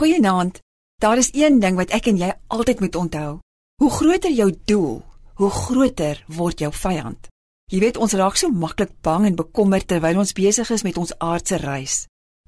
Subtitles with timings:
[0.00, 0.60] Goeienaand.
[1.00, 3.32] Daar is een ding wat ek en jy altyd moet onthou.
[3.82, 5.02] Hoe groter jou doel,
[5.34, 7.28] hoe groter word jou vyand.
[7.68, 11.12] Jy weet ons raak so maklik bang en bekommerd terwyl ons besig is met ons
[11.18, 11.98] aardse reis.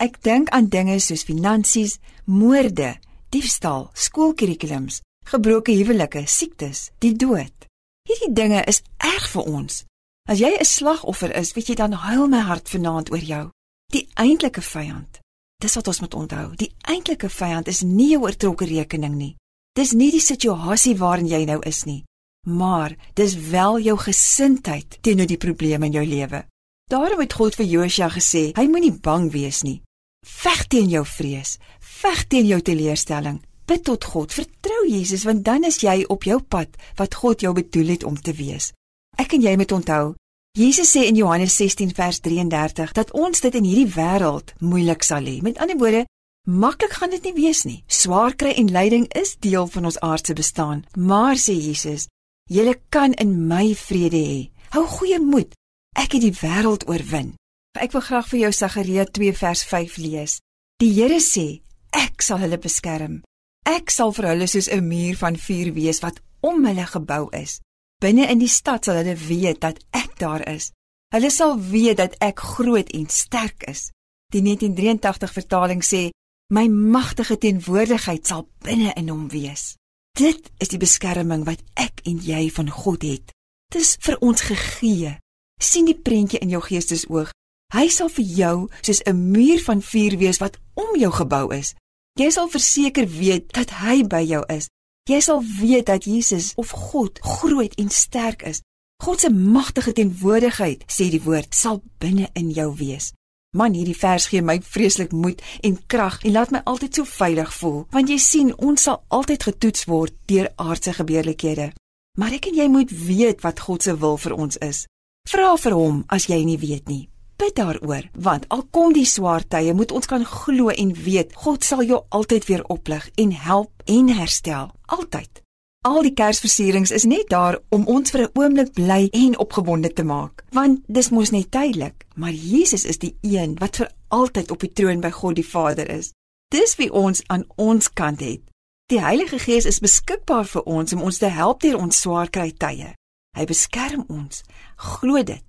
[0.00, 2.94] Ek dink aan dinge soos finansies, moorde,
[3.28, 7.68] diefstal, skoolkurrikulums, gebroke huwelike, siektes, die dood.
[8.08, 9.84] Hierdie dinge is erg vir ons.
[10.24, 13.50] As jy 'n slagoffer is, weet jy dan huil my hart vanaand oor jou.
[13.92, 15.21] Die eintlike vyand
[15.62, 16.46] Dis wat ons moet onthou.
[16.58, 19.34] Die eintlike vyand is nie jou oortrokke rekening nie.
[19.78, 22.02] Dis nie die situasie waarin jy nou is nie,
[22.44, 26.42] maar dis wel jou gesindheid teenoor die probleme in jou lewe.
[26.90, 29.78] Daarom het God vir Josua gesê, hy moenie bang wees nie.
[30.26, 33.38] Veg teen jou vrees, veg teen jou teleurstelling.
[33.64, 37.54] Bid tot God, vertrou Jesus want dan is jy op jou pad wat God jou
[37.56, 38.72] bedoel het om te wees.
[39.16, 40.12] Ek en jy moet onthou,
[40.52, 45.24] Jesus sê in Johannes 16 vers 33 dat ons dit in hierdie wêreld moeilik sal
[45.24, 45.38] hê.
[45.40, 46.02] Met ander woorde,
[46.44, 47.78] maklik gaan dit nie wees nie.
[47.88, 50.84] Swaar kry en lyding is deel van ons aardse bestaan.
[50.92, 52.04] Maar sê Jesus,
[52.52, 54.42] julle kan in my vrede hê.
[54.76, 55.56] Hou goeie moed.
[55.96, 57.32] Ek het die wêreld oorwin.
[57.72, 60.38] Ek wil graag vir jou Sagaria 2 vers 5 lees.
[60.84, 61.62] Die Here sê,
[61.96, 63.22] ek sal hulle beskerm.
[63.64, 67.62] Ek sal vir hulle soos 'n muur van vuur wees wat om hulle gebou is.
[68.02, 70.72] Binne in die stad sal hulle weet dat ek daar is.
[71.14, 73.92] Hulle sal weet dat ek groot en sterk is.
[74.34, 76.10] Die 1983 vertaling sê:
[76.50, 79.76] "My magtige teenwoordigheid sal binne in hom wees."
[80.18, 83.30] Dit is die beskerming wat ek en jy van God het.
[83.70, 85.18] Dit is vir ons gegee.
[85.62, 87.30] sien die prentjie in jou geestesoog.
[87.72, 91.74] Hy sal vir jou soos 'n muur van vuur wees wat om jou gebou is.
[92.18, 94.68] Jy sal verseker weet dat hy by jou is
[95.10, 98.62] Jy sal weet dat Jesus of God groot en sterk is.
[99.02, 103.10] God se magtige teenwoordigheid, sê die woord, sal binne in jou wees.
[103.58, 107.50] Man, hierdie vers gee my vreeslik moed en krag en laat my altyd so veilig
[107.58, 111.72] voel, want jy sien, ons sal altyd getoets word deur aardse gebeurlikhede.
[112.18, 114.86] Maar ek en jy moet weet wat God se wil vir ons is.
[115.28, 117.08] Vra vir hom as jy nie weet nie
[117.42, 121.64] bid daaroor, want al kom die swaar tye, moet ons kan glo en weet God
[121.66, 125.42] sal jou altyd weer oplig en help en herstel, altyd.
[125.82, 130.04] Al die Kersversierings is net daar om ons vir 'n oomblik bly en opgewonde te
[130.04, 134.60] maak, want dis mos net tydelik, maar Jesus is die een wat vir altyd op
[134.60, 136.12] die troon by God die Vader is.
[136.50, 138.40] Dis wie ons aan ons kant het.
[138.86, 142.52] Die Heilige Gees is beskikbaar vir ons om ons te help deur ons swaar kry
[142.52, 142.94] tye.
[143.36, 144.42] Hy beskerm ons.
[144.76, 145.44] Glo dit,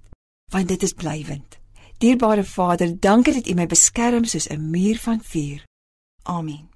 [0.51, 1.62] want dit is blywend.
[2.03, 5.63] Dierbare Vader, dankie dat U my beskerm soos 'n muur van vuur.
[6.23, 6.72] Amen.